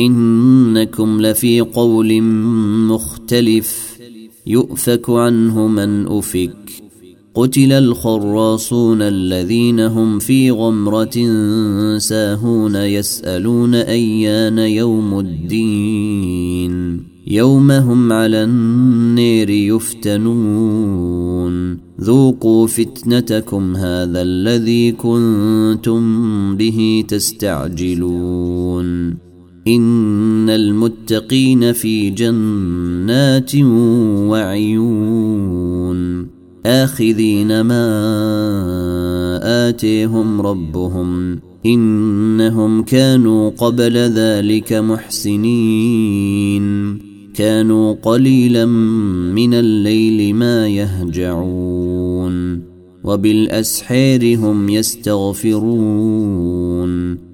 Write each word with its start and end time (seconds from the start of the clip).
إنكم 0.00 1.20
لفي 1.20 1.60
قول 1.60 2.22
مختلف 2.88 3.98
يؤفك 4.46 5.10
عنه 5.10 5.68
من 5.68 6.06
أفك. 6.06 6.56
قتل 7.34 7.72
الخراصون 7.72 9.02
الذين 9.02 9.80
هم 9.80 10.18
في 10.18 10.50
غمرة 10.50 11.28
ساهون 11.98 12.76
يسألون 12.76 13.74
أيان 13.74 14.58
يوم 14.58 15.18
الدين. 15.18 17.04
يوم 17.26 17.70
هم 17.70 18.12
على 18.12 18.44
النير 18.44 19.50
يفتنون. 19.50 20.94
ذوقوا 22.00 22.66
فتنتكم 22.66 23.76
هذا 23.76 24.22
الذي 24.22 24.92
كنتم 24.92 26.02
به 26.56 27.04
تستعجلون. 27.08 28.54
إن 29.68 30.50
المتقين 30.50 31.72
في 31.72 32.10
جنات 32.10 33.56
وعيون. 34.30 36.26
آخذين 36.66 37.60
ما 37.60 37.84
آتيهم 39.68 40.40
ربهم. 40.40 41.38
إنهم 41.66 42.82
كانوا 42.82 43.50
قبل 43.50 43.96
ذلك 43.96 44.72
محسنين. 44.72 46.62
كانوا 47.34 47.94
قليلا 48.02 48.66
من 49.34 49.54
الليل 49.54 50.34
ما 50.34 50.68
يهجعون. 50.68 52.62
وبالأسحار 53.04 54.36
هم 54.36 54.68
يستغفرون. 54.68 57.33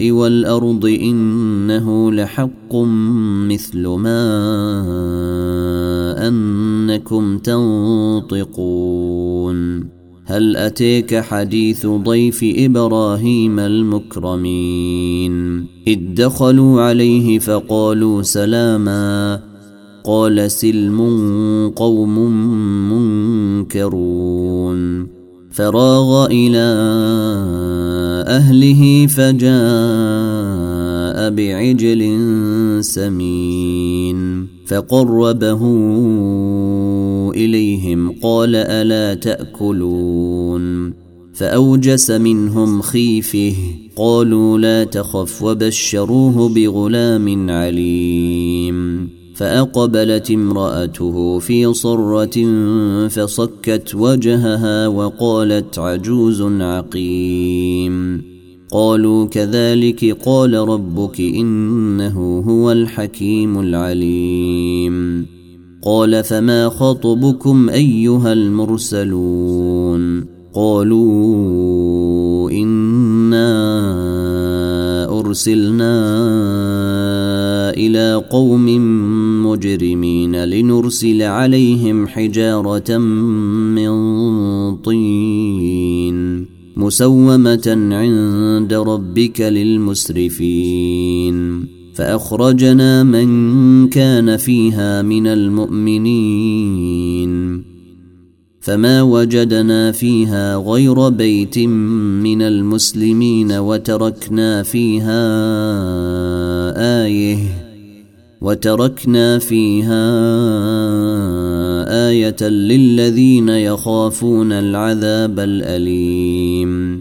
والأرض 0.00 0.86
إنه 0.86 2.12
لحق 2.12 2.76
مثل 3.48 3.86
ما 3.86 4.24
أنكم 6.28 7.38
تنطقون. 7.38 8.54
هل 10.26 10.56
أتيك 10.56 11.20
حديث 11.20 11.86
ضيف 11.86 12.40
إبراهيم 12.44 13.58
المكرمين؟ 13.58 15.66
إذ 15.86 15.98
دخلوا 16.14 16.82
عليه 16.82 17.38
فقالوا 17.38 18.22
سلاما. 18.22 19.40
قال 20.04 20.50
سلم 20.50 21.00
قوم 21.76 22.18
منكرون. 22.92 25.23
فراغ 25.54 26.26
إلى 26.26 26.66
أهله 28.26 29.06
فجاء 29.06 29.54
بعجل 31.30 32.18
سمين 32.84 34.46
فقربه 34.66 35.62
إليهم 37.34 38.12
قال 38.22 38.56
ألا 38.56 39.14
تأكلون 39.14 40.94
فأوجس 41.34 42.10
منهم 42.10 42.82
خيفه 42.82 43.54
قالوا 43.96 44.58
لا 44.58 44.84
تخف 44.84 45.42
وبشروه 45.42 46.48
بغلام 46.48 47.50
عليم 47.50 49.08
فأقبلت 49.34 50.30
امرأته 50.30 51.38
في 51.38 51.74
صرة 51.74 52.44
فصكت 53.08 53.94
وجهها 53.94 54.88
وقالت 54.88 55.78
عجوز 55.78 56.42
عقيم. 56.42 58.22
قالوا 58.72 59.26
كذلك 59.26 60.16
قال 60.24 60.54
ربك 60.54 61.20
إنه 61.20 62.44
هو 62.48 62.72
الحكيم 62.72 63.60
العليم. 63.60 65.26
قال 65.82 66.24
فما 66.24 66.68
خطبكم 66.68 67.68
أيها 67.68 68.32
المرسلون؟ 68.32 70.24
قالوا 70.54 72.50
إنا 72.50 73.54
أرسلنا 75.20 75.94
إلى 77.70 78.24
قوم 78.30 78.68
مجرمين 79.54 80.44
لنرسل 80.44 81.22
عليهم 81.22 82.06
حجارة 82.06 82.98
من 82.98 83.90
طين 84.76 86.46
مسومة 86.76 87.88
عند 87.92 88.74
ربك 88.74 89.40
للمسرفين. 89.40 90.94
فأخرجنا 91.94 93.02
من 93.02 93.88
كان 93.88 94.36
فيها 94.36 95.02
من 95.02 95.26
المؤمنين. 95.26 96.04
فما 98.60 99.02
وجدنا 99.02 99.92
فيها 99.92 100.56
غير 100.56 101.08
بيت 101.08 101.58
من 101.58 102.42
المسلمين 102.42 103.52
وتركنا 103.52 104.62
فيها 104.62 105.24
آية. 107.04 107.63
وتركنا 108.44 109.38
فيها 109.38 110.04
آية 112.08 112.48
للذين 112.48 113.48
يخافون 113.48 114.52
العذاب 114.52 115.40
الأليم. 115.40 117.00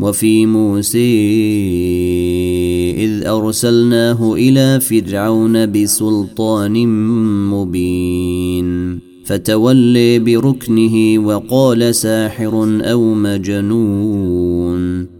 وفي 0.00 0.46
موسى 0.46 1.20
إذ 2.98 3.26
أرسلناه 3.26 4.34
إلى 4.34 4.80
فرعون 4.80 5.72
بسلطان 5.72 6.86
مبين. 7.50 9.00
فتولي 9.24 10.18
بركنه 10.18 11.26
وقال 11.26 11.94
ساحر 11.94 12.80
أو 12.82 13.14
مجنون. 13.14 15.19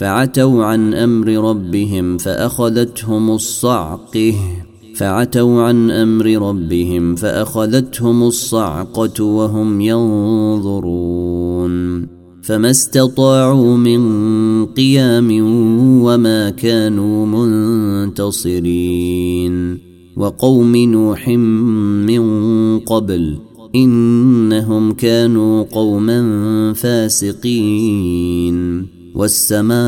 فعتوا 0.00 0.64
عن 0.64 0.94
أمر 0.94 1.50
ربهم 1.50 2.18
فأخذتهم 2.18 3.30
الصعقه 3.30 4.34
فعتوا 4.96 5.62
عن 5.62 5.90
أمر 5.90 6.48
ربهم 6.48 7.14
فأخذتهم 7.14 8.22
الصعقة 8.22 9.24
وهم 9.24 9.80
ينظرون. 9.80 10.90
فما 12.42 12.70
استطاعوا 12.70 13.76
من 13.76 14.66
قيام 14.66 15.28
وما 16.02 16.50
كانوا 16.50 17.26
منتصرين. 18.06 19.78
وقوم 20.16 20.76
نوح 20.76 21.28
من 22.08 22.78
قبل 22.78 23.38
إنهم 23.74 24.92
كانوا 24.92 25.62
قوما 25.62 26.72
فاسقين. 26.72 28.20
والسماء 29.14 29.80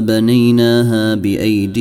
بنيناها 0.00 1.14
بأيد 1.14 1.78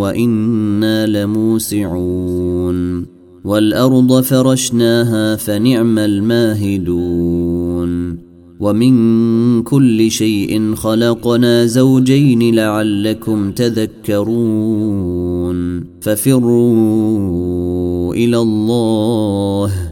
وإنا 0.00 1.06
لموسعون 1.06 3.06
والأرض 3.44 4.20
فرشناها 4.20 5.36
فنعم 5.36 5.98
الماهدون 5.98 7.92
ومن 8.60 9.62
كل 9.62 10.10
شيء 10.10 10.74
خلقنا 10.74 11.66
زوجين 11.66 12.54
لعلكم 12.54 13.52
تذكرون 13.52 15.02
ففروا 16.00 18.14
إلى 18.14 18.38
الله 18.38 19.91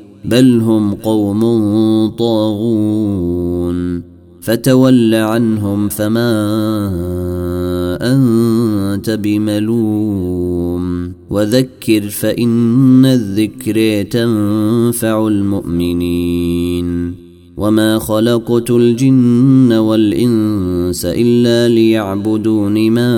بل 0.25 0.59
هم 0.61 0.93
قوم 0.93 1.41
طاغون 2.07 4.03
فتول 4.41 5.15
عنهم 5.15 5.89
فما 5.89 6.31
انت 8.01 9.09
بملوم 9.09 10.81
وذكر 11.29 12.01
فان 12.01 13.05
الذكر 13.05 14.01
تنفع 14.03 15.27
المؤمنين 15.27 17.15
وما 17.61 17.99
خلقت 17.99 18.71
الجن 18.71 19.71
والانس 19.73 21.05
الا 21.05 21.67
ليعبدون 21.67 22.91
ما 22.91 23.13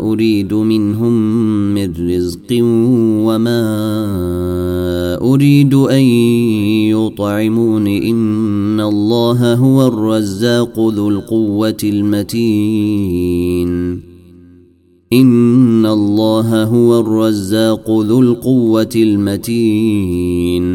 اريد 0.00 0.54
منهم 0.54 1.12
من 1.74 1.92
رزق 2.08 2.58
وما 3.26 3.62
اريد 5.20 5.74
ان 5.74 6.02
يطعمون 6.96 7.86
ان 7.86 8.80
الله 8.80 9.54
هو 9.54 9.86
الرزاق 9.88 10.80
ذو 10.88 11.08
القوه 11.08 11.76
المتين 11.84 13.26
ان 15.12 15.86
الله 15.86 16.64
هو 16.64 17.00
الرزاق 17.00 17.90
ذو 17.90 18.20
القوه 18.20 18.90
المتين 18.96 20.66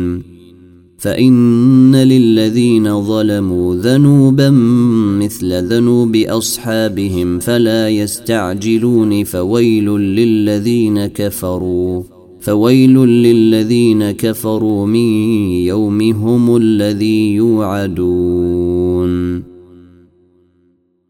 فإن 1.01 1.95
للذين 1.95 3.01
ظلموا 3.01 3.75
ذنوبا 3.75 4.49
مثل 5.19 5.67
ذنوب 5.67 6.15
أصحابهم 6.15 7.39
فلا 7.39 7.89
يستعجلون 7.89 9.23
فويل 9.23 9.85
للذين 9.89 11.05
كفروا 11.05 12.03
فويل 12.39 12.97
للذين 12.99 14.11
كفروا 14.11 14.85
من 14.87 15.09
يومهم 15.65 16.55
الذي 16.57 17.33
يوعدون. 17.33 18.60